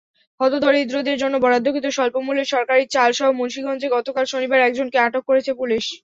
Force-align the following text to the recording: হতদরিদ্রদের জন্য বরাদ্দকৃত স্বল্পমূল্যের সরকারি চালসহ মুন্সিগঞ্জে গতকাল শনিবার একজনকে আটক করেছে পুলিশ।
হতদরিদ্রদের 0.39 1.17
জন্য 1.21 1.35
বরাদ্দকৃত 1.43 1.85
স্বল্পমূল্যের 1.91 2.51
সরকারি 2.53 2.83
চালসহ 2.95 3.27
মুন্সিগঞ্জে 3.33 3.87
গতকাল 3.95 4.25
শনিবার 4.27 4.59
একজনকে 4.61 4.97
আটক 4.99 5.23
করেছে 5.29 5.51
পুলিশ। 5.59 5.85